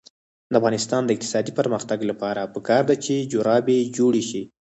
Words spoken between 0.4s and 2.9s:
د افغانستان د اقتصادي پرمختګ لپاره پکار